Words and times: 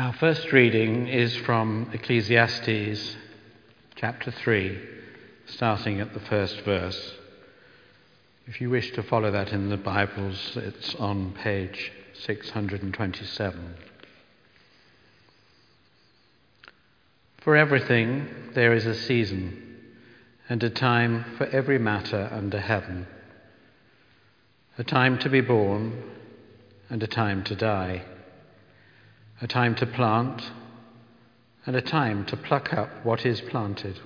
Our 0.00 0.14
first 0.14 0.50
reading 0.50 1.08
is 1.08 1.36
from 1.36 1.90
Ecclesiastes 1.92 3.16
chapter 3.96 4.30
3, 4.30 4.78
starting 5.44 6.00
at 6.00 6.14
the 6.14 6.20
first 6.20 6.62
verse. 6.62 7.16
If 8.46 8.62
you 8.62 8.70
wish 8.70 8.92
to 8.92 9.02
follow 9.02 9.30
that 9.30 9.52
in 9.52 9.68
the 9.68 9.76
Bibles, 9.76 10.56
it's 10.56 10.94
on 10.94 11.34
page 11.34 11.92
627. 12.14 13.74
For 17.42 17.54
everything 17.54 18.26
there 18.54 18.72
is 18.72 18.86
a 18.86 18.94
season 18.94 19.82
and 20.48 20.62
a 20.62 20.70
time 20.70 21.26
for 21.36 21.44
every 21.48 21.78
matter 21.78 22.30
under 22.32 22.58
heaven, 22.58 23.06
a 24.78 24.82
time 24.82 25.18
to 25.18 25.28
be 25.28 25.42
born 25.42 26.02
and 26.88 27.02
a 27.02 27.06
time 27.06 27.44
to 27.44 27.54
die 27.54 28.02
a 29.40 29.46
time 29.46 29.74
to 29.74 29.86
plant, 29.86 30.42
and 31.66 31.74
a 31.74 31.80
time 31.80 32.24
to 32.26 32.36
pluck 32.36 32.72
up 32.72 32.90
what 33.04 33.24
is 33.24 33.40
planted, 33.40 33.98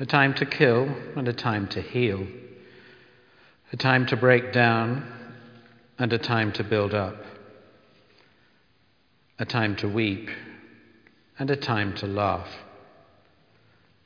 a 0.00 0.06
time 0.06 0.34
to 0.34 0.46
kill 0.46 0.88
and 1.16 1.28
a 1.28 1.32
time 1.32 1.66
to 1.68 1.80
heal, 1.80 2.26
a 3.72 3.76
time 3.76 4.06
to 4.06 4.16
break 4.16 4.52
down 4.52 5.06
and 5.98 6.12
a 6.12 6.18
time 6.18 6.52
to 6.52 6.64
build 6.64 6.94
up, 6.94 7.16
a 9.38 9.44
time 9.44 9.76
to 9.76 9.88
weep 9.88 10.30
and 11.38 11.50
a 11.50 11.56
time 11.56 11.94
to 11.94 12.06
laugh, 12.06 12.48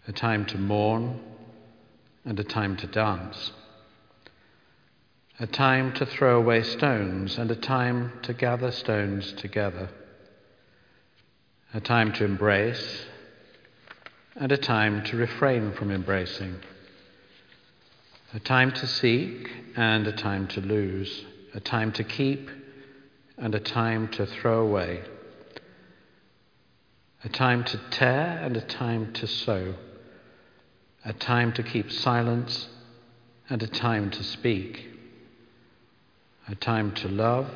a 0.09 0.13
time 0.13 0.45
to 0.47 0.59
mourn 0.59 1.21
and 2.25 2.39
a 2.41 2.45
time 2.45 2.77
to 2.77 2.87
dance 2.87 3.53
a 5.41 5.47
time 5.47 5.91
to 5.95 6.05
throw 6.05 6.37
away 6.37 6.63
stones 6.63 7.39
and 7.39 7.51
a 7.51 7.57
time 7.57 8.13
to 8.21 8.35
gather 8.35 8.71
stones 8.71 9.33
together, 9.33 9.89
a 11.73 11.81
time 11.81 12.13
to 12.13 12.27
embrace 12.27 13.07
and 14.37 14.53
a 14.53 14.57
time 14.59 15.03
to 15.03 15.17
refrain 15.17 15.73
from 15.73 15.91
embracing, 15.91 16.55
a 18.35 18.39
time 18.39 18.71
to 18.71 18.87
seek 18.87 19.51
and 19.77 20.07
a 20.07 20.13
time 20.13 20.47
to 20.47 20.61
lose, 20.61 21.25
a 21.55 21.61
time 21.61 21.91
to 21.91 22.05
keep 22.05 22.51
and 23.39 23.55
a 23.55 23.61
time 23.61 24.09
to 24.09 24.27
throw 24.27 24.61
away, 24.61 25.01
a 27.25 27.31
time 27.31 27.65
to 27.65 27.81
tear 27.89 28.39
and 28.43 28.59
a 28.59 28.61
time 28.61 29.11
to 29.15 29.27
sew, 29.27 29.75
a 31.03 31.15
time 31.15 31.51
to 31.51 31.63
keep 31.63 31.91
silence 31.91 32.69
and 33.49 33.63
a 33.63 33.67
time 33.67 34.11
to 34.11 34.23
speak 34.23 34.91
a 36.51 36.55
time 36.57 36.91
to 36.91 37.07
love 37.07 37.49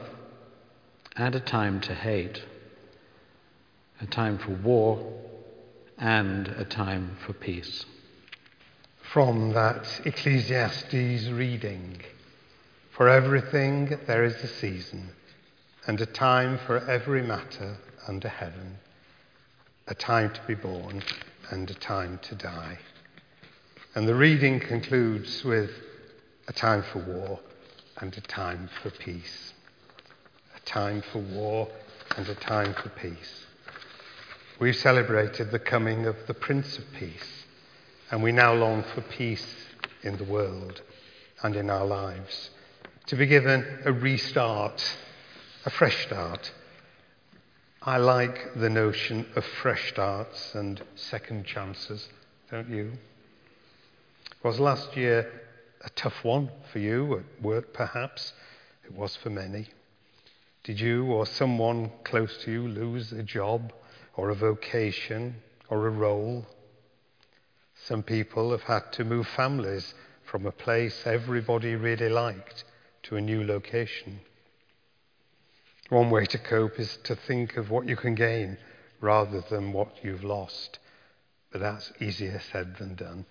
and 1.16 1.34
a 1.34 1.40
time 1.40 1.80
to 1.80 1.92
hate, 1.92 2.40
a 4.00 4.06
time 4.06 4.38
for 4.38 4.52
war 4.52 5.12
and 5.98 6.46
a 6.46 6.64
time 6.64 7.16
for 7.26 7.32
peace. 7.32 7.84
From 9.02 9.52
that 9.52 10.00
Ecclesiastes 10.04 11.28
reading 11.28 12.00
For 12.92 13.08
everything 13.08 13.98
there 14.06 14.24
is 14.24 14.36
a 14.36 14.46
season, 14.46 15.08
and 15.88 16.00
a 16.00 16.06
time 16.06 16.58
for 16.58 16.78
every 16.88 17.22
matter 17.22 17.76
under 18.06 18.28
heaven, 18.28 18.76
a 19.88 19.94
time 19.96 20.30
to 20.30 20.40
be 20.46 20.54
born 20.54 21.02
and 21.50 21.68
a 21.68 21.74
time 21.74 22.20
to 22.22 22.36
die. 22.36 22.78
And 23.96 24.06
the 24.06 24.14
reading 24.14 24.60
concludes 24.60 25.42
with 25.42 25.72
a 26.46 26.52
time 26.52 26.84
for 26.84 27.00
war 27.00 27.40
and 28.04 28.18
a 28.18 28.20
time 28.20 28.68
for 28.82 28.90
peace. 28.90 29.54
A 30.54 30.60
time 30.66 31.02
for 31.10 31.20
war 31.20 31.66
and 32.18 32.28
a 32.28 32.34
time 32.34 32.74
for 32.74 32.90
peace. 32.90 33.46
We've 34.60 34.76
celebrated 34.76 35.50
the 35.50 35.58
coming 35.58 36.04
of 36.04 36.14
the 36.26 36.34
Prince 36.34 36.76
of 36.76 36.84
Peace, 36.98 37.46
and 38.10 38.22
we 38.22 38.30
now 38.30 38.52
long 38.52 38.84
for 38.94 39.00
peace 39.00 39.46
in 40.02 40.18
the 40.18 40.24
world 40.24 40.82
and 41.42 41.56
in 41.56 41.70
our 41.70 41.86
lives. 41.86 42.50
To 43.06 43.16
be 43.16 43.24
given 43.24 43.66
a 43.86 43.92
restart, 43.92 44.84
a 45.64 45.70
fresh 45.70 46.04
start. 46.04 46.52
I 47.80 47.96
like 47.96 48.52
the 48.54 48.68
notion 48.68 49.24
of 49.34 49.46
fresh 49.62 49.88
starts 49.88 50.54
and 50.54 50.78
second 50.94 51.46
chances, 51.46 52.06
don't 52.50 52.68
you? 52.68 52.92
Was 54.42 54.60
last 54.60 54.94
year 54.94 55.43
a 55.84 55.90
tough 55.90 56.24
one 56.24 56.50
for 56.72 56.78
you 56.78 57.18
at 57.18 57.42
work, 57.42 57.72
perhaps. 57.72 58.32
It 58.84 58.92
was 58.92 59.16
for 59.16 59.30
many. 59.30 59.68
Did 60.64 60.80
you 60.80 61.06
or 61.06 61.26
someone 61.26 61.90
close 62.04 62.38
to 62.44 62.50
you 62.50 62.66
lose 62.66 63.12
a 63.12 63.22
job 63.22 63.72
or 64.16 64.30
a 64.30 64.34
vocation 64.34 65.36
or 65.68 65.86
a 65.86 65.90
role? 65.90 66.46
Some 67.84 68.02
people 68.02 68.50
have 68.52 68.62
had 68.62 68.92
to 68.92 69.04
move 69.04 69.28
families 69.28 69.94
from 70.24 70.46
a 70.46 70.52
place 70.52 71.02
everybody 71.06 71.74
really 71.74 72.08
liked 72.08 72.64
to 73.04 73.16
a 73.16 73.20
new 73.20 73.44
location. 73.44 74.20
One 75.90 76.08
way 76.08 76.24
to 76.26 76.38
cope 76.38 76.80
is 76.80 76.96
to 77.04 77.14
think 77.14 77.58
of 77.58 77.70
what 77.70 77.86
you 77.86 77.96
can 77.96 78.14
gain 78.14 78.56
rather 79.02 79.42
than 79.42 79.72
what 79.74 80.02
you've 80.02 80.24
lost. 80.24 80.78
But 81.52 81.60
that's 81.60 81.92
easier 82.00 82.40
said 82.50 82.76
than 82.78 82.94
done. 82.94 83.26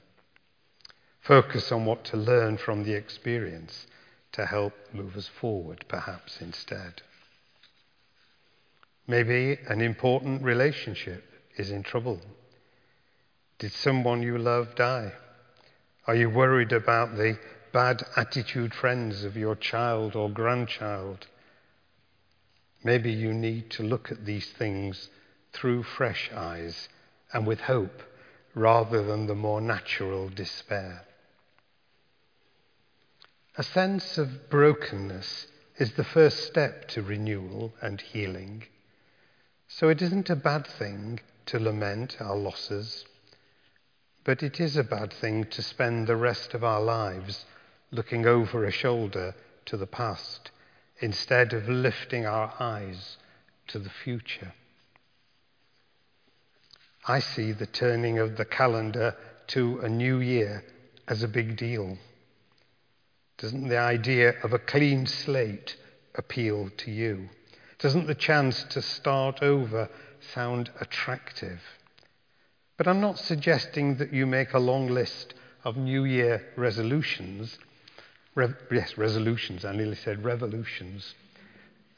Focus 1.23 1.71
on 1.71 1.85
what 1.85 2.03
to 2.03 2.17
learn 2.17 2.57
from 2.57 2.83
the 2.83 2.93
experience 2.93 3.87
to 4.33 4.45
help 4.45 4.73
move 4.91 5.15
us 5.15 5.27
forward, 5.27 5.85
perhaps 5.87 6.41
instead. 6.41 7.01
Maybe 9.07 9.57
an 9.69 9.79
important 9.79 10.43
relationship 10.43 11.23
is 11.55 11.71
in 11.71 11.83
trouble. 11.83 12.19
Did 13.57 13.71
someone 13.71 14.21
you 14.21 14.37
love 14.37 14.75
die? 14.75 15.13
Are 16.07 16.15
you 16.15 16.29
worried 16.29 16.73
about 16.73 17.15
the 17.15 17.39
bad 17.71 18.05
attitude 18.17 18.73
friends 18.73 19.23
of 19.23 19.37
your 19.37 19.55
child 19.55 20.17
or 20.17 20.29
grandchild? 20.29 21.27
Maybe 22.83 23.13
you 23.13 23.33
need 23.33 23.69
to 23.71 23.83
look 23.83 24.11
at 24.11 24.25
these 24.25 24.51
things 24.51 25.09
through 25.53 25.83
fresh 25.83 26.29
eyes 26.35 26.89
and 27.31 27.47
with 27.47 27.61
hope 27.61 28.03
rather 28.53 29.01
than 29.05 29.27
the 29.27 29.35
more 29.35 29.61
natural 29.61 30.27
despair. 30.27 31.05
A 33.55 33.63
sense 33.63 34.17
of 34.17 34.49
brokenness 34.49 35.45
is 35.77 35.93
the 35.93 36.03
first 36.03 36.45
step 36.45 36.87
to 36.89 37.03
renewal 37.03 37.73
and 37.81 38.01
healing. 38.01 38.63
So 39.67 39.89
it 39.89 40.01
isn't 40.01 40.31
a 40.31 40.35
bad 40.35 40.65
thing 40.65 41.19
to 41.47 41.59
lament 41.59 42.17
our 42.19 42.35
losses, 42.35 43.05
but 44.23 44.41
it 44.41 44.59
is 44.59 44.75
a 44.75 44.83
bad 44.83 45.13
thing 45.13 45.45
to 45.45 45.61
spend 45.61 46.07
the 46.07 46.15
rest 46.15 46.55
of 46.55 46.63
our 46.63 46.81
lives 46.81 47.45
looking 47.91 48.25
over 48.25 48.65
a 48.65 48.71
shoulder 48.71 49.35
to 49.65 49.77
the 49.77 49.87
past 49.87 50.49
instead 50.99 51.53
of 51.53 51.69
lifting 51.69 52.25
our 52.25 52.53
eyes 52.59 53.17
to 53.67 53.77
the 53.77 53.89
future. 53.89 54.53
I 57.07 57.19
see 57.19 57.51
the 57.51 57.67
turning 57.67 58.17
of 58.17 58.37
the 58.37 58.45
calendar 58.45 59.15
to 59.47 59.79
a 59.81 59.89
new 59.89 60.19
year 60.19 60.63
as 61.07 61.21
a 61.21 61.27
big 61.27 61.55
deal. 61.55 61.99
Doesn't 63.37 63.67
the 63.67 63.77
idea 63.77 64.35
of 64.43 64.53
a 64.53 64.59
clean 64.59 65.05
slate 65.05 65.75
appeal 66.15 66.69
to 66.77 66.91
you? 66.91 67.29
Doesn't 67.79 68.07
the 68.07 68.15
chance 68.15 68.63
to 68.65 68.81
start 68.81 69.41
over 69.41 69.89
sound 70.33 70.69
attractive? 70.79 71.61
But 72.77 72.87
I'm 72.87 73.01
not 73.01 73.19
suggesting 73.19 73.97
that 73.97 74.13
you 74.13 74.25
make 74.25 74.53
a 74.53 74.59
long 74.59 74.87
list 74.87 75.33
of 75.63 75.77
New 75.77 76.05
Year 76.05 76.43
resolutions. 76.55 77.57
Re- 78.35 78.53
yes, 78.71 78.97
resolutions. 78.97 79.65
I 79.65 79.73
nearly 79.73 79.95
said 79.95 80.23
revolutions. 80.23 81.13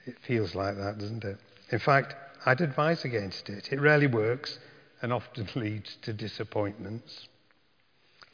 It 0.06 0.17
feels 0.19 0.56
like 0.56 0.78
that, 0.78 0.97
doesn't 0.97 1.23
it? 1.23 1.38
In 1.72 1.79
fact, 1.79 2.16
I'd 2.46 2.62
advise 2.62 3.05
against 3.05 3.49
it. 3.49 3.72
It 3.72 3.81
rarely 3.81 4.08
works 4.08 4.59
and 5.02 5.11
often 5.11 5.47
leads 5.55 5.96
to 6.03 6.14
disappointments. 6.14 7.28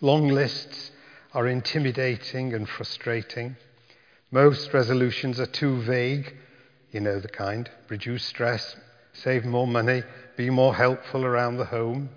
Long 0.01 0.27
lists 0.27 0.91
are 1.33 1.47
intimidating 1.47 2.53
and 2.53 2.67
frustrating. 2.67 3.55
Most 4.31 4.73
resolutions 4.73 5.39
are 5.39 5.45
too 5.45 5.81
vague, 5.81 6.35
you 6.91 6.99
know 6.99 7.19
the 7.19 7.27
kind 7.27 7.69
reduce 7.89 8.23
stress, 8.25 8.75
save 9.13 9.45
more 9.45 9.67
money, 9.67 10.03
be 10.35 10.49
more 10.49 10.75
helpful 10.75 11.25
around 11.25 11.57
the 11.57 11.65
home. 11.65 12.09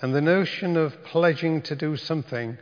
And 0.00 0.14
the 0.14 0.20
notion 0.20 0.76
of 0.76 1.04
pledging 1.04 1.62
to 1.62 1.76
do 1.76 1.96
something 1.96 2.58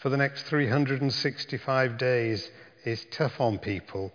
for 0.00 0.08
the 0.08 0.16
next 0.16 0.44
365 0.44 1.98
days 1.98 2.50
is 2.84 3.06
tough 3.10 3.40
on 3.40 3.58
people 3.58 4.12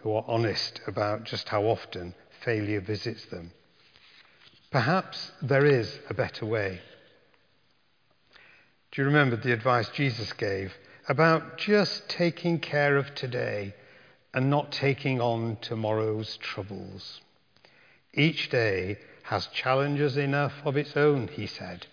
who 0.00 0.12
are 0.14 0.24
honest 0.26 0.80
about 0.86 1.24
just 1.24 1.48
how 1.48 1.64
often 1.64 2.14
failure 2.42 2.80
visits 2.80 3.24
them. 3.26 3.52
Perhaps 4.70 5.30
there 5.40 5.64
is 5.64 5.98
a 6.10 6.14
better 6.14 6.44
way. 6.44 6.80
Do 8.94 9.02
you 9.02 9.06
remember 9.06 9.34
the 9.34 9.52
advice 9.52 9.88
Jesus 9.88 10.32
gave 10.34 10.72
about 11.08 11.58
just 11.58 12.08
taking 12.08 12.60
care 12.60 12.96
of 12.96 13.12
today 13.16 13.74
and 14.32 14.48
not 14.48 14.70
taking 14.70 15.20
on 15.20 15.56
tomorrow's 15.60 16.36
troubles? 16.36 17.20
Each 18.12 18.48
day 18.48 18.98
has 19.24 19.48
challenges 19.48 20.16
enough 20.16 20.52
of 20.64 20.76
its 20.76 20.96
own, 20.96 21.26
he 21.26 21.48
said. 21.48 21.88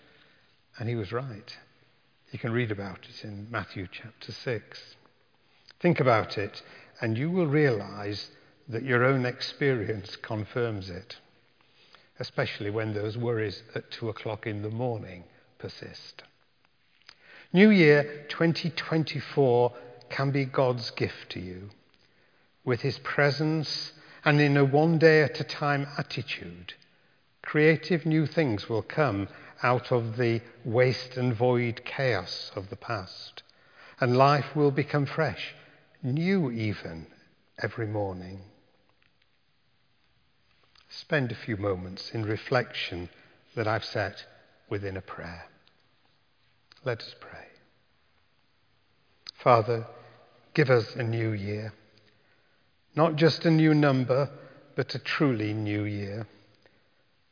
And 0.78 0.88
he 0.88 0.94
was 0.94 1.10
right. 1.10 1.58
You 2.30 2.38
can 2.38 2.52
read 2.52 2.70
about 2.70 3.00
it 3.10 3.24
in 3.24 3.48
Matthew 3.50 3.88
chapter 3.90 4.30
6. 4.30 4.94
Think 5.80 5.98
about 5.98 6.38
it, 6.38 6.62
and 7.00 7.18
you 7.18 7.32
will 7.32 7.48
realize 7.48 8.30
that 8.68 8.84
your 8.84 9.02
own 9.02 9.26
experience 9.26 10.14
confirms 10.14 10.88
it, 10.88 11.16
especially 12.20 12.70
when 12.70 12.94
those 12.94 13.18
worries 13.18 13.64
at 13.74 13.90
two 13.90 14.08
o'clock 14.08 14.46
in 14.46 14.62
the 14.62 14.70
morning 14.70 15.24
persist. 15.58 16.22
New 17.54 17.68
Year 17.68 18.24
2024 18.30 19.74
can 20.08 20.30
be 20.30 20.46
God's 20.46 20.90
gift 20.92 21.28
to 21.30 21.40
you 21.40 21.68
with 22.64 22.80
his 22.80 22.98
presence 23.00 23.92
and 24.24 24.40
in 24.40 24.56
a 24.56 24.64
one 24.64 24.98
day 24.98 25.22
at 25.22 25.38
a 25.38 25.44
time 25.44 25.86
attitude. 25.98 26.72
Creative 27.42 28.06
new 28.06 28.24
things 28.26 28.70
will 28.70 28.80
come 28.80 29.28
out 29.62 29.92
of 29.92 30.16
the 30.16 30.40
waste 30.64 31.18
and 31.18 31.34
void 31.34 31.82
chaos 31.84 32.50
of 32.56 32.70
the 32.70 32.76
past, 32.76 33.42
and 34.00 34.16
life 34.16 34.56
will 34.56 34.70
become 34.70 35.04
fresh, 35.04 35.54
new 36.02 36.50
even, 36.50 37.06
every 37.62 37.86
morning. 37.86 38.40
Spend 40.88 41.30
a 41.30 41.34
few 41.36 41.58
moments 41.58 42.12
in 42.12 42.24
reflection 42.24 43.10
that 43.54 43.68
I've 43.68 43.84
set 43.84 44.24
within 44.70 44.96
a 44.96 45.02
prayer. 45.02 45.44
Let 46.84 47.00
us 47.00 47.14
pray. 47.20 47.31
Father, 49.42 49.86
give 50.54 50.70
us 50.70 50.94
a 50.94 51.02
new 51.02 51.32
year. 51.32 51.72
Not 52.94 53.16
just 53.16 53.44
a 53.44 53.50
new 53.50 53.74
number, 53.74 54.30
but 54.76 54.94
a 54.94 55.00
truly 55.00 55.52
new 55.52 55.82
year. 55.82 56.28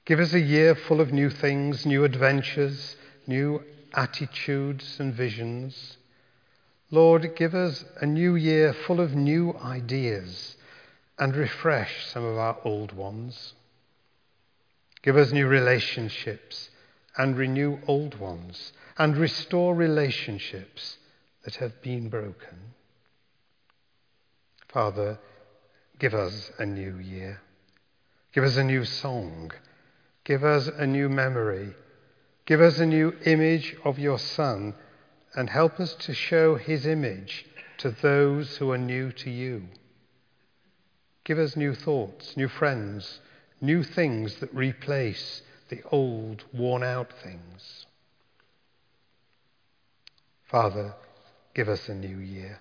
Give 0.07 0.19
us 0.19 0.33
a 0.33 0.41
year 0.41 0.75
full 0.75 1.01
of 1.01 1.13
new 1.13 1.31
things, 1.31 1.87
new 1.87 2.03
adventures, 2.03 2.97
new 3.29 3.63
attitudes 3.95 4.99
and 4.99 5.15
visions. 5.15 5.99
Lord, 6.91 7.37
give 7.37 7.55
us 7.55 7.85
a 8.01 8.07
new 8.07 8.35
year 8.35 8.73
full 8.73 9.01
of 9.01 9.15
new 9.15 9.55
ideas 9.63 10.57
and 11.17 11.37
refresh 11.37 12.07
some 12.07 12.25
of 12.25 12.37
our 12.37 12.59
old 12.65 12.93
ones. 12.93 13.55
Give 15.03 15.17
us 15.17 15.31
new 15.31 15.47
relationships 15.47 16.71
and 17.17 17.37
renew 17.37 17.79
old 17.87 18.19
ones 18.19 18.73
and 18.99 19.17
restore 19.17 19.77
relationships 19.77 20.97
that 21.45 21.57
have 21.57 21.81
been 21.83 22.09
broken. 22.09 22.75
Father, 24.69 25.19
give 25.99 26.15
us 26.15 26.51
a 26.59 26.67
new 26.67 26.99
year. 26.99 27.41
Give 28.33 28.45
us 28.45 28.57
a 28.57 28.65
new 28.65 28.85
song. 28.85 29.51
Give 30.25 30.45
us 30.45 30.69
a 30.69 30.87
new 30.87 31.09
memory. 31.09 31.75
Give 32.47 32.61
us 32.61 32.79
a 32.79 32.87
new 32.87 33.15
image 33.25 33.77
of 33.85 33.99
your 33.99 34.19
Son 34.19 34.75
and 35.35 35.51
help 35.51 35.81
us 35.81 35.95
to 35.95 36.15
show 36.15 36.57
his 36.57 36.87
image 36.87 37.47
to 37.79 37.91
those 37.91 38.57
who 38.57 38.71
are 38.71 38.79
new 38.79 39.11
to 39.13 39.31
you. 39.31 39.69
Give 41.25 41.39
us 41.39 41.57
new 41.57 41.75
thoughts, 41.75 42.37
new 42.37 42.49
friends, 42.49 43.21
new 43.61 43.83
things 43.83 44.37
that 44.37 44.55
replace 44.55 45.43
the 45.69 45.83
old, 45.91 46.45
worn 46.53 46.83
out 46.83 47.13
things. 47.23 47.87
Father, 50.51 50.95
give 51.55 51.69
us 51.69 51.89
a 51.89 51.95
new 51.95 52.19
year. 52.19 52.61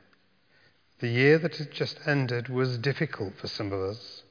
The 1.00 1.08
year 1.08 1.38
that 1.40 1.56
had 1.58 1.72
just 1.72 2.00
ended 2.06 2.50
was 2.50 2.78
difficult 2.78 3.38
for 3.38 3.48
some 3.48 3.72
of 3.72 3.82
us. 3.82 4.24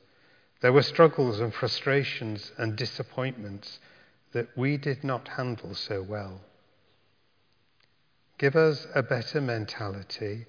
There 0.60 0.72
were 0.72 0.82
struggles 0.82 1.40
and 1.40 1.54
frustrations 1.54 2.52
and 2.58 2.76
disappointments 2.76 3.78
that 4.32 4.48
we 4.56 4.76
did 4.76 5.04
not 5.04 5.28
handle 5.28 5.74
so 5.74 6.02
well. 6.02 6.40
Give 8.38 8.54
us 8.54 8.86
a 8.94 9.02
better 9.02 9.40
mentality 9.40 10.46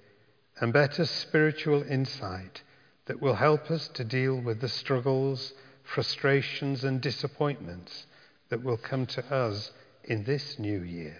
and 0.60 0.72
better 0.72 1.06
spiritual 1.06 1.82
insight 1.82 2.62
that 3.06 3.20
will 3.20 3.34
help 3.34 3.70
us 3.70 3.88
to 3.88 4.04
deal 4.04 4.40
with 4.40 4.60
the 4.60 4.68
struggles, 4.68 5.52
frustrations, 5.82 6.84
and 6.84 7.00
disappointments 7.00 8.06
that 8.50 8.62
will 8.62 8.76
come 8.76 9.06
to 9.06 9.24
us 9.34 9.72
in 10.04 10.24
this 10.24 10.58
new 10.58 10.82
year. 10.82 11.16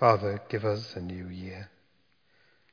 Father, 0.00 0.40
give 0.48 0.64
us 0.64 0.96
a 0.96 1.00
new 1.02 1.28
year. 1.28 1.68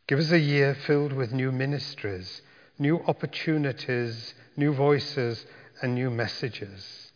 Give 0.08 0.18
us 0.18 0.32
a 0.32 0.40
year 0.40 0.74
filled 0.74 1.12
with 1.12 1.34
new 1.34 1.52
ministries, 1.52 2.42
new 2.80 3.02
opportunities, 3.06 4.34
new 4.56 4.74
voices, 4.74 5.46
and 5.82 5.94
new 5.94 6.10
messages. 6.10 7.12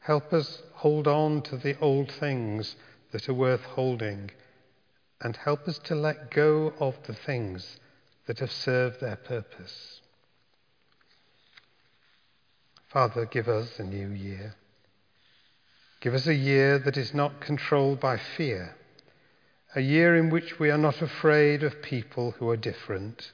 Help 0.00 0.34
us 0.34 0.62
hold 0.74 1.08
on 1.08 1.40
to 1.40 1.56
the 1.56 1.74
old 1.80 2.12
things 2.12 2.76
that 3.12 3.26
are 3.26 3.32
worth 3.32 3.62
holding, 3.62 4.30
and 5.22 5.36
help 5.36 5.66
us 5.66 5.78
to 5.84 5.94
let 5.94 6.30
go 6.30 6.74
of 6.78 6.94
the 7.06 7.14
things 7.14 7.78
that 8.26 8.40
have 8.40 8.52
served 8.52 9.00
their 9.00 9.16
purpose. 9.16 10.02
Father, 12.88 13.24
give 13.24 13.48
us 13.48 13.78
a 13.78 13.84
new 13.84 14.10
year. 14.10 14.54
Give 16.02 16.12
us 16.12 16.26
a 16.26 16.34
year 16.34 16.78
that 16.80 16.98
is 16.98 17.14
not 17.14 17.40
controlled 17.40 18.00
by 18.00 18.18
fear 18.18 18.76
a 19.74 19.80
year 19.80 20.16
in 20.16 20.30
which 20.30 20.58
we 20.58 20.70
are 20.70 20.78
not 20.78 21.02
afraid 21.02 21.62
of 21.64 21.82
people 21.82 22.32
who 22.32 22.48
are 22.48 22.56
different, 22.56 23.32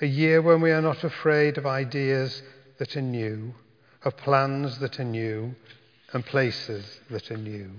a 0.00 0.06
year 0.06 0.40
when 0.40 0.60
we 0.60 0.70
are 0.70 0.80
not 0.80 1.04
afraid 1.04 1.58
of 1.58 1.66
ideas 1.66 2.42
that 2.78 2.96
are 2.96 3.02
new, 3.02 3.52
of 4.02 4.16
plans 4.16 4.78
that 4.78 4.98
are 4.98 5.04
new, 5.04 5.54
and 6.12 6.24
places 6.24 7.00
that 7.10 7.30
are 7.30 7.36
new. 7.36 7.70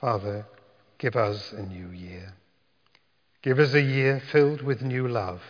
Father, 0.00 0.46
give 0.98 1.16
us 1.16 1.52
a 1.52 1.62
new 1.62 1.88
year. 1.88 2.34
Give 3.42 3.58
us 3.58 3.74
a 3.74 3.80
year 3.80 4.22
filled 4.30 4.62
with 4.62 4.80
new 4.80 5.08
love, 5.08 5.42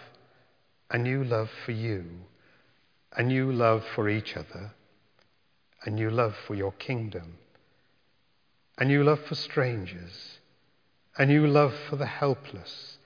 a 0.90 0.96
new 0.96 1.22
love 1.22 1.50
for 1.66 1.72
you, 1.72 2.04
a 3.12 3.22
new 3.22 3.52
love 3.52 3.84
for 3.94 4.08
each 4.08 4.36
other, 4.36 4.72
a 5.84 5.90
new 5.90 6.08
love 6.08 6.34
for 6.46 6.54
your 6.54 6.72
kingdom 6.72 7.34
a 8.78 8.84
new 8.84 9.02
love 9.02 9.18
for 9.26 9.34
strangers, 9.34 10.38
a 11.16 11.26
new 11.26 11.48
love 11.48 11.74
for 11.90 11.96
the 11.96 12.06
helpless, 12.06 12.98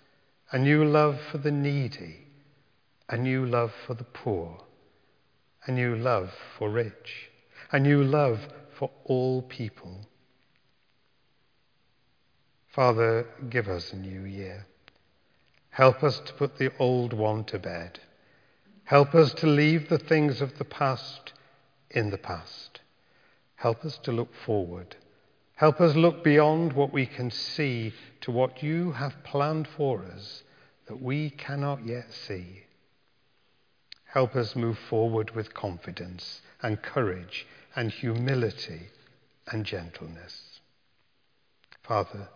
a 0.51 0.59
new 0.59 0.85
love 0.85 1.19
for 1.31 1.39
the 1.39 1.51
needy, 1.51 2.27
a 3.09 3.17
new 3.17 3.47
love 3.47 3.73
for 3.87 3.95
the 3.95 4.05
poor, 4.05 4.63
a 5.67 5.73
new 5.73 5.97
love 5.97 6.31
for 6.59 6.69
rich, 6.69 7.31
a 7.73 7.79
new 7.79 8.05
love 8.05 8.39
for 8.79 8.91
all 9.05 9.41
people. 9.41 10.07
Father, 12.69 13.27
give 13.49 13.67
us 13.67 13.95
a 13.95 13.97
new 13.97 14.25
year. 14.25 14.67
Help 15.71 16.03
us 16.03 16.21
to 16.21 16.35
put 16.35 16.59
the 16.59 16.71
old 16.79 17.15
one 17.15 17.45
to 17.45 17.59
bed. 17.59 17.99
Help 18.85 19.15
us 19.15 19.33
to 19.33 19.47
leave 19.47 19.89
the 19.89 19.99
things 19.99 20.43
of 20.43 20.59
the 20.59 20.67
past 20.67 21.33
in 21.91 22.11
the 22.11 22.19
past. 22.19 22.81
Help 23.57 23.87
us 23.87 23.97
to 24.03 24.13
look 24.13 24.35
forward 24.35 24.97
Help 25.63 25.81
us 25.81 25.95
look 25.95 26.25
beyond 26.25 26.73
what 26.73 26.93
we 26.93 27.07
can 27.07 27.31
see 27.31 27.95
to 28.21 28.33
what 28.33 28.65
you 28.65 28.91
have 28.91 29.23
planned 29.23 29.69
for 29.69 30.05
us 30.05 30.43
that 30.89 31.01
we 31.01 31.31
cannot 31.31 31.87
yet 31.87 32.13
see. 32.13 32.65
Help 34.07 34.35
us 34.35 34.57
move 34.57 34.77
forward 34.77 35.31
with 35.37 35.55
confidence 35.55 36.43
and 36.63 36.83
courage 36.83 37.47
and 37.77 37.93
humility 37.93 38.89
and 39.53 39.65
gentleness. 39.65 40.59
Father, 41.85 42.29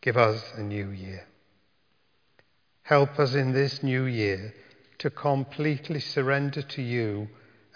give 0.00 0.16
us 0.16 0.42
a 0.56 0.62
new 0.62 0.88
year. 0.88 1.26
Help 2.84 3.18
us 3.18 3.34
in 3.34 3.52
this 3.52 3.82
new 3.82 4.04
year 4.04 4.54
to 4.96 5.10
completely 5.10 6.00
surrender 6.00 6.62
to 6.62 6.80
you 6.80 7.28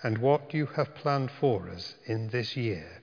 and 0.02 0.16
what 0.16 0.54
you 0.54 0.64
have 0.64 0.94
planned 0.94 1.30
for 1.38 1.68
us 1.68 1.96
in 2.06 2.30
this 2.30 2.56
year, 2.56 3.02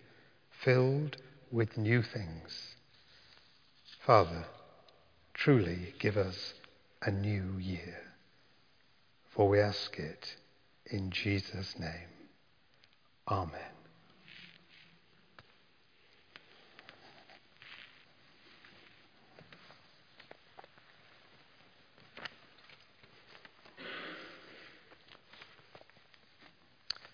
filled 0.50 1.18
with 1.52 1.78
new 1.78 2.02
things. 2.02 2.76
Father, 4.06 4.46
truly 5.34 5.94
give 6.00 6.18
us 6.18 6.54
a 7.02 7.12
new 7.12 7.58
year. 7.60 8.00
For 9.30 9.48
we 9.48 9.60
ask 9.60 9.98
it 9.98 10.36
in 10.86 11.12
Jesus' 11.12 11.76
name. 11.78 11.92
Amen. 13.28 13.52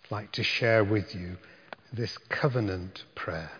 I'd 0.05 0.11
like 0.11 0.31
to 0.33 0.43
share 0.43 0.83
with 0.83 1.15
you 1.15 1.37
this 1.91 2.17
covenant 2.29 3.03
prayer. 3.15 3.51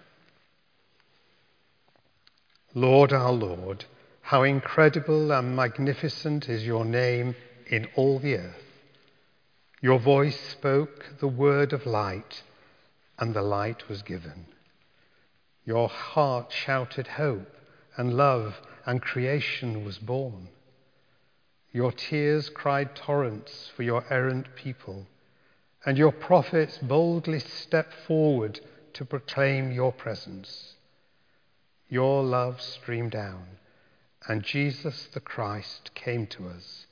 Lord 2.75 3.13
our 3.13 3.31
Lord, 3.31 3.85
how 4.21 4.41
incredible 4.41 5.31
and 5.31 5.55
magnificent 5.55 6.49
is 6.49 6.65
your 6.65 6.85
name 6.85 7.35
in 7.67 7.87
all 7.95 8.17
the 8.17 8.37
earth. 8.37 8.63
Your 9.79 9.99
voice 9.99 10.39
spoke 10.39 11.05
the 11.19 11.27
word 11.27 11.71
of 11.71 11.85
light, 11.85 12.41
and 13.19 13.35
the 13.35 13.43
light 13.43 13.87
was 13.89 14.01
given. 14.01 14.47
Your 15.65 15.87
heart 15.87 16.51
shouted 16.51 17.05
hope 17.05 17.55
and 17.95 18.17
love, 18.17 18.59
and 18.87 19.01
creation 19.01 19.85
was 19.85 19.99
born. 19.99 20.49
Your 21.71 21.91
tears 21.91 22.49
cried 22.49 22.95
torrents 22.95 23.71
for 23.75 23.83
your 23.83 24.03
errant 24.09 24.55
people, 24.55 25.05
and 25.85 25.95
your 25.95 26.11
prophets 26.11 26.79
boldly 26.79 27.39
stepped 27.39 27.93
forward 27.93 28.59
to 28.93 29.05
proclaim 29.05 29.71
your 29.71 29.91
presence. 29.91 30.73
Your 31.93 32.23
love 32.23 32.59
streamed 32.59 33.11
down, 33.11 33.45
and 34.27 34.41
Jesus 34.41 35.05
the 35.13 35.19
Christ 35.19 35.91
came 35.93 36.25
to 36.25 36.47
us 36.47 36.87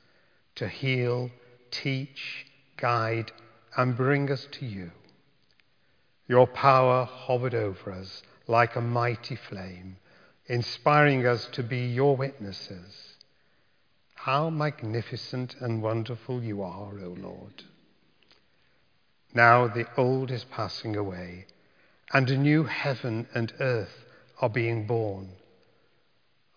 to 0.53 0.67
heal, 0.67 1.31
teach, 1.71 2.45
guide, 2.77 3.31
and 3.75 3.97
bring 3.97 4.29
us 4.29 4.47
to 4.51 4.65
you. 4.67 4.91
Your 6.27 6.45
power 6.45 7.05
hovered 7.05 7.55
over 7.55 7.91
us 7.91 8.21
like 8.45 8.75
a 8.75 8.81
mighty 8.81 9.35
flame, 9.35 9.97
inspiring 10.45 11.25
us 11.25 11.47
to 11.53 11.63
be 11.63 11.79
your 11.79 12.15
witnesses. 12.15 13.15
How 14.13 14.51
magnificent 14.51 15.55
and 15.59 15.81
wonderful 15.81 16.43
you 16.43 16.61
are, 16.61 16.93
O 16.99 17.15
Lord. 17.19 17.63
Now 19.33 19.67
the 19.67 19.87
old 19.97 20.29
is 20.29 20.43
passing 20.43 20.95
away, 20.95 21.47
and 22.13 22.29
a 22.29 22.37
new 22.37 22.65
heaven 22.65 23.27
and 23.33 23.51
earth 23.59 24.05
are 24.41 24.49
being 24.49 24.87
born. 24.87 25.29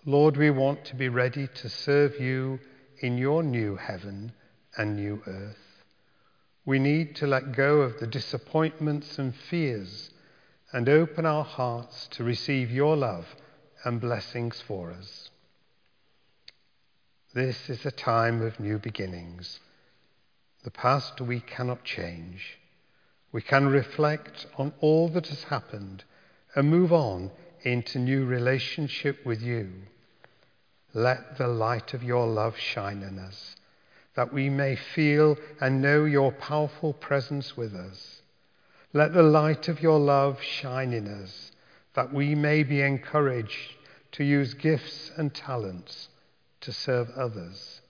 Lord, 0.06 0.36
we 0.36 0.50
want 0.50 0.84
to 0.86 0.96
be 0.96 1.08
ready 1.08 1.48
to 1.54 1.68
serve 1.68 2.18
you 2.18 2.58
in 2.98 3.18
your 3.18 3.42
new 3.42 3.76
heaven 3.76 4.32
and 4.76 4.96
new 4.96 5.22
earth. 5.26 5.84
We 6.64 6.78
need 6.78 7.16
to 7.16 7.26
let 7.26 7.52
go 7.52 7.82
of 7.82 8.00
the 8.00 8.06
disappointments 8.06 9.18
and 9.18 9.34
fears 9.34 10.10
and 10.72 10.88
open 10.88 11.26
our 11.26 11.44
hearts 11.44 12.08
to 12.12 12.24
receive 12.24 12.70
your 12.70 12.96
love 12.96 13.26
and 13.84 14.00
blessings 14.00 14.62
for 14.66 14.90
us. 14.90 15.30
This 17.34 17.68
is 17.68 17.84
a 17.84 17.90
time 17.90 18.40
of 18.42 18.58
new 18.58 18.78
beginnings. 18.78 19.60
The 20.64 20.70
past 20.70 21.20
we 21.20 21.40
cannot 21.40 21.84
change. 21.84 22.58
We 23.32 23.42
can 23.42 23.66
reflect 23.68 24.46
on 24.56 24.72
all 24.80 25.08
that 25.10 25.26
has 25.26 25.44
happened 25.44 26.04
and 26.54 26.70
move 26.70 26.92
on 26.92 27.30
into 27.64 27.98
new 27.98 28.24
relationship 28.24 29.24
with 29.24 29.42
you. 29.42 29.70
Let 30.92 31.38
the 31.38 31.48
light 31.48 31.94
of 31.94 32.04
your 32.04 32.26
love 32.26 32.56
shine 32.56 33.02
in 33.02 33.18
us, 33.18 33.56
that 34.14 34.32
we 34.32 34.48
may 34.48 34.76
feel 34.76 35.36
and 35.60 35.82
know 35.82 36.04
your 36.04 36.30
powerful 36.30 36.92
presence 36.92 37.56
with 37.56 37.74
us. 37.74 38.22
Let 38.92 39.12
the 39.12 39.24
light 39.24 39.66
of 39.68 39.82
your 39.82 39.98
love 39.98 40.40
shine 40.40 40.92
in 40.92 41.08
us, 41.08 41.50
that 41.94 42.12
we 42.12 42.34
may 42.34 42.62
be 42.62 42.80
encouraged 42.80 43.74
to 44.12 44.22
use 44.22 44.54
gifts 44.54 45.10
and 45.16 45.34
talents 45.34 46.08
to 46.60 46.72
serve 46.72 47.10
others. 47.16 47.80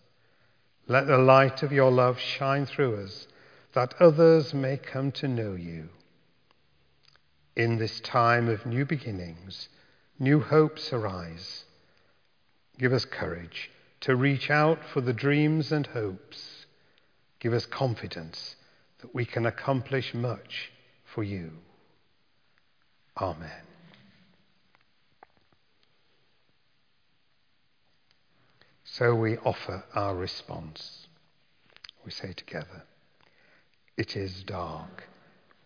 Let 0.89 1.07
the 1.07 1.19
light 1.19 1.63
of 1.63 1.73
your 1.73 1.91
love 1.91 2.19
shine 2.19 2.65
through 2.65 3.05
us, 3.05 3.27
that 3.75 3.95
others 4.01 4.55
may 4.55 4.79
come 4.79 5.13
to 5.13 5.29
know 5.29 5.55
you. 5.55 5.89
In 7.57 7.79
this 7.79 8.01
time 8.01 8.49
of 8.49 8.67
new 8.67 8.85
beginnings, 8.85 9.69
new 10.19 10.41
hopes 10.41 10.93
arise. 10.93 11.65
Give 12.79 12.93
us 12.93 13.05
courage 13.05 13.71
to 14.01 14.17
reach 14.17 14.51
out 14.51 14.85
for 14.85 15.01
the 15.01 15.13
dreams 15.13 15.71
and 15.71 15.87
hopes. 15.87 16.67
Give 17.39 17.53
us 17.53 17.67
confidence 17.67 18.57
that 19.01 19.15
we 19.15 19.25
can 19.25 19.47
accomplish 19.47 20.15
much 20.15 20.73
for 21.05 21.23
you. 21.23 21.53
Amen. 23.21 23.63
So 28.83 29.15
we 29.15 29.39
offer 29.39 29.85
our 29.95 30.15
response. 30.15 31.07
We 32.05 32.11
say 32.11 32.33
together, 32.33 32.83
It 33.97 34.17
is 34.17 34.43
dark. 34.43 35.05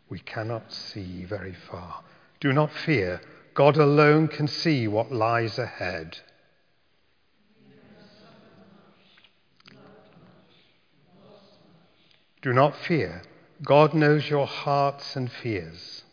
We 0.09 0.21
cannot 0.21 0.73
see 0.73 1.25
very 1.25 1.55
far. 1.55 2.03
Do 2.41 2.53
not 2.53 2.73
fear. 2.73 3.21
God 3.55 3.77
alone 3.77 4.29
can 4.29 4.49
see 4.49 4.88
what 4.88 5.12
lies 5.12 5.59
ahead. 5.59 6.19
Do 12.41 12.53
not 12.53 12.77
fear. 12.77 13.23
God 13.62 13.95
knows 13.95 14.31
your 14.31 14.47
hearts 14.47 15.17
and 15.17 15.31
fears. 15.31 16.05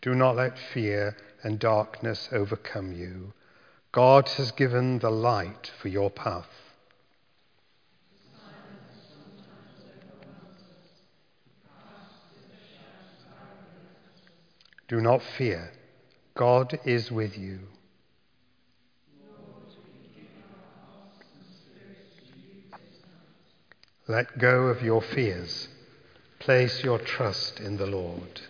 Do 0.00 0.14
not 0.14 0.36
let 0.36 0.58
fear 0.58 1.16
and 1.42 1.58
darkness 1.58 2.28
overcome 2.30 2.92
you. 2.92 3.32
God 3.90 4.28
has 4.36 4.52
given 4.52 5.00
the 5.00 5.10
light 5.10 5.72
for 5.80 5.88
your 5.88 6.10
path. 6.10 6.67
Do 14.88 15.00
not 15.00 15.22
fear. 15.36 15.70
God 16.34 16.78
is 16.84 17.10
with 17.10 17.36
you. 17.36 17.60
Let 24.06 24.38
go 24.38 24.68
of 24.68 24.82
your 24.82 25.02
fears. 25.02 25.68
Place 26.38 26.82
your 26.82 26.98
trust 26.98 27.60
in 27.60 27.76
the 27.76 27.84
Lord. 27.86 28.40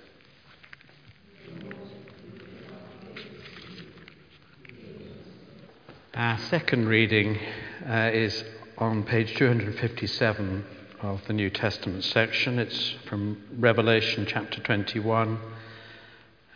Our 6.14 6.38
second 6.38 6.86
reading 6.88 7.38
uh, 7.88 8.10
is 8.12 8.44
on 8.76 9.02
page 9.02 9.34
257 9.36 10.64
of 11.00 11.20
the 11.26 11.32
New 11.32 11.50
Testament 11.50 12.04
section. 12.04 12.60
It's 12.60 12.94
from 13.08 13.42
Revelation 13.58 14.26
chapter 14.28 14.60
21, 14.60 15.40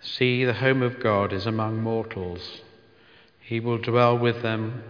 See, 0.00 0.44
the 0.44 0.54
home 0.54 0.82
of 0.82 1.00
God 1.00 1.32
is 1.32 1.46
among 1.46 1.82
mortals. 1.82 2.60
He 3.40 3.60
will 3.60 3.78
dwell 3.78 4.18
with 4.18 4.42
them, 4.42 4.82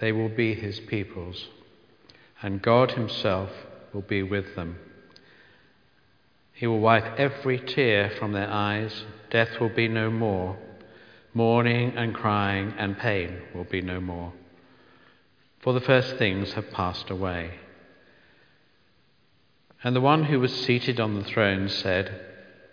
they 0.00 0.12
will 0.12 0.28
be 0.28 0.54
his 0.54 0.80
peoples 0.80 1.48
and 2.42 2.62
God 2.62 2.92
Himself 2.92 3.50
will 3.92 4.02
be 4.02 4.22
with 4.22 4.54
them. 4.54 4.78
He 6.52 6.66
will 6.66 6.80
wipe 6.80 7.18
every 7.18 7.58
tear 7.58 8.10
from 8.10 8.32
their 8.32 8.50
eyes. 8.50 9.04
Death 9.30 9.60
will 9.60 9.68
be 9.68 9.88
no 9.88 10.10
more. 10.10 10.56
Mourning 11.34 11.96
and 11.96 12.14
crying 12.14 12.74
and 12.78 12.98
pain 12.98 13.38
will 13.54 13.64
be 13.64 13.80
no 13.80 14.00
more. 14.00 14.32
For 15.60 15.72
the 15.72 15.80
first 15.80 16.16
things 16.16 16.52
have 16.52 16.70
passed 16.70 17.10
away. 17.10 17.54
And 19.84 19.94
the 19.94 20.00
one 20.00 20.24
who 20.24 20.40
was 20.40 20.52
seated 20.52 20.98
on 20.98 21.14
the 21.14 21.24
throne 21.24 21.68
said, 21.68 22.27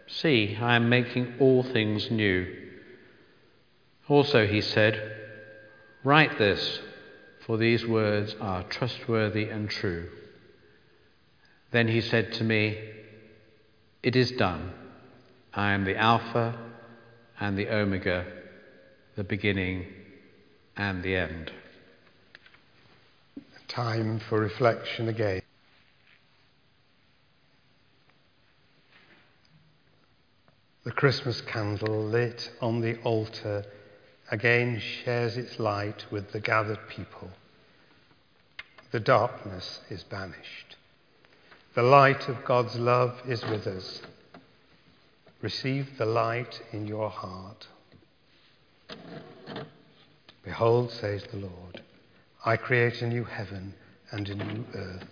See, 0.08 0.58
I 0.60 0.76
am 0.76 0.90
making 0.90 1.36
all 1.40 1.64
things 1.64 2.12
new. 2.12 2.48
Also, 4.08 4.46
he 4.46 4.62
said, 4.62 5.16
Write 6.04 6.38
this 6.38 6.80
for 7.46 7.58
these 7.58 7.86
words 7.86 8.36
are 8.40 8.64
trustworthy 8.64 9.50
and 9.50 9.70
true. 9.70 10.10
Then 11.72 11.88
he 11.88 12.02
said 12.02 12.34
to 12.34 12.44
me, 12.44 12.78
It 14.04 14.16
is 14.16 14.32
done. 14.32 14.72
I 15.54 15.72
am 15.72 15.86
the 15.86 15.98
Alpha 15.98 16.58
and 17.40 17.58
the 17.58 17.70
Omega, 17.70 18.26
the 19.16 19.24
beginning 19.24 19.86
and 20.78 21.02
the 21.02 21.16
end. 21.16 21.52
Time 23.68 24.20
for 24.20 24.40
reflection 24.40 25.10
again. 25.10 25.42
The 30.86 30.92
Christmas 30.92 31.42
candle 31.42 32.04
lit 32.04 32.52
on 32.62 32.80
the 32.80 32.98
altar 33.02 33.66
again 34.30 34.80
shares 34.80 35.36
its 35.36 35.58
light 35.58 36.06
with 36.12 36.32
the 36.32 36.40
gathered 36.40 36.88
people. 36.88 37.32
The 38.92 39.00
darkness 39.00 39.80
is 39.90 40.04
banished. 40.04 40.76
The 41.74 41.82
light 41.82 42.30
of 42.30 42.46
God's 42.46 42.76
love 42.76 43.20
is 43.28 43.44
with 43.48 43.66
us. 43.66 44.04
Receive 45.42 45.98
the 45.98 46.06
light 46.06 46.62
in 46.72 46.86
your 46.86 47.10
heart. 47.10 47.68
Behold, 50.44 50.92
says 50.92 51.24
the 51.32 51.38
Lord, 51.38 51.82
I 52.46 52.58
create 52.58 53.02
a 53.02 53.08
new 53.08 53.24
heaven 53.24 53.74
and 54.12 54.30
a 54.30 54.36
new 54.36 54.64
earth, 54.76 55.08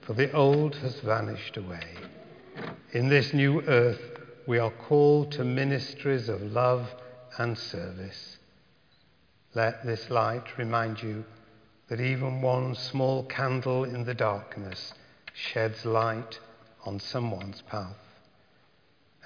for 0.00 0.14
the 0.14 0.32
old 0.32 0.76
has 0.76 0.98
vanished 1.00 1.58
away. 1.58 1.88
In 2.94 3.10
this 3.10 3.34
new 3.34 3.60
earth, 3.62 4.13
we 4.46 4.58
are 4.58 4.70
called 4.70 5.32
to 5.32 5.44
ministries 5.44 6.28
of 6.28 6.42
love 6.42 6.88
and 7.38 7.56
service. 7.56 8.38
Let 9.54 9.84
this 9.84 10.10
light 10.10 10.58
remind 10.58 11.02
you 11.02 11.24
that 11.88 12.00
even 12.00 12.42
one 12.42 12.74
small 12.74 13.24
candle 13.24 13.84
in 13.84 14.04
the 14.04 14.14
darkness 14.14 14.94
sheds 15.32 15.84
light 15.84 16.38
on 16.84 17.00
someone's 17.00 17.62
path. 17.62 17.96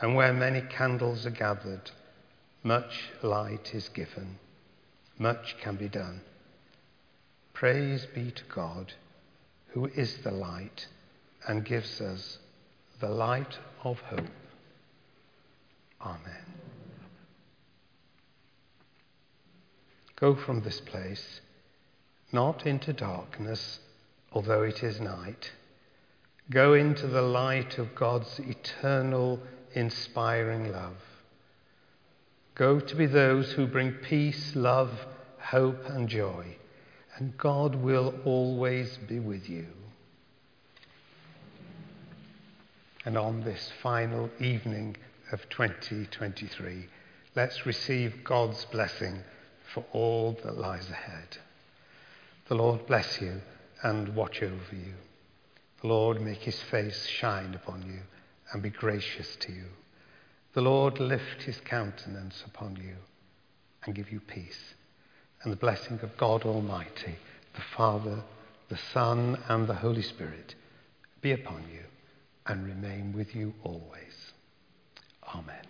And 0.01 0.15
where 0.15 0.33
many 0.33 0.61
candles 0.61 1.27
are 1.27 1.31
gathered, 1.31 1.91
much 2.63 3.11
light 3.23 3.75
is 3.75 3.89
given 3.89 4.39
much 5.19 5.57
can 5.61 5.77
be 5.77 5.89
done. 5.89 6.21
Praise 7.53 8.07
be 8.15 8.31
to 8.31 8.45
God, 8.45 8.93
who 9.69 9.87
is 9.87 10.19
the 10.19 10.31
light 10.31 10.87
and 11.47 11.65
gives 11.65 12.01
us 12.01 12.39
the 13.01 13.09
light 13.09 13.59
of 13.83 13.99
hope. 14.01 14.27
Amen. 16.01 16.45
Go 20.17 20.35
from 20.35 20.63
this 20.63 20.81
place, 20.81 21.41
not 22.33 22.67
into 22.67 22.93
darkness, 22.93 23.81
although 24.33 24.63
it 24.63 24.83
is 24.83 25.01
night. 25.01 25.53
Go 26.51 26.75
into 26.75 27.07
the 27.07 27.23
light 27.23 27.79
of 27.79 27.95
God's 27.95 28.41
eternal, 28.41 29.41
inspiring 29.75 30.73
love. 30.73 30.97
Go 32.55 32.81
to 32.81 32.97
be 32.97 33.07
those 33.07 33.53
who 33.53 33.67
bring 33.67 33.93
peace, 33.93 34.57
love, 34.57 34.91
hope, 35.39 35.85
and 35.87 36.09
joy, 36.09 36.57
and 37.17 37.37
God 37.39 37.77
will 37.77 38.15
always 38.25 38.97
be 38.97 39.21
with 39.21 39.49
you. 39.49 39.67
And 43.05 43.17
on 43.17 43.43
this 43.43 43.71
final 43.83 44.29
evening 44.41 44.97
of 45.33 45.49
2023, 45.51 46.87
let's 47.35 47.67
receive 47.67 48.25
God's 48.25 48.65
blessing 48.67 49.23
for 49.73 49.85
all 49.93 50.39
that 50.43 50.59
lies 50.59 50.89
ahead. 50.91 51.39
The 52.49 52.55
Lord 52.55 52.87
bless 52.87 53.21
you 53.21 53.41
and 53.83 54.15
watch 54.15 54.43
over 54.43 54.75
you. 54.75 54.95
The 55.83 55.89
Lord 55.89 56.21
make 56.21 56.39
his 56.39 56.61
face 56.61 57.07
shine 57.07 57.55
upon 57.55 57.83
you 57.83 58.01
and 58.53 58.63
be 58.63 58.71
gracious 58.71 59.37
to 59.37 59.53
you. 59.53 59.67
The 60.55 60.63
Lord 60.63 60.99
lift 60.99 61.43
his 61.43 61.61
countenance 61.61 62.43
upon 62.47 62.77
you 62.77 62.97
and 63.85 63.95
give 63.95 64.11
you 64.11 64.21
peace. 64.21 64.75
And 65.43 65.53
the 65.53 65.57
blessing 65.57 66.01
of 66.03 66.17
God 66.17 66.45
Almighty, 66.45 67.17
the 67.55 67.63
Father, 67.77 68.23
the 68.69 68.79
Son, 68.93 69.39
and 69.49 69.69
the 69.69 69.75
Holy 69.75 70.03
Spirit 70.03 70.55
be 71.21 71.33
upon 71.33 71.63
you 71.73 71.85
and 72.47 72.67
remain 72.67 73.13
with 73.13 73.35
you 73.35 73.55
always. 73.63 74.08
Amen. 75.35 75.68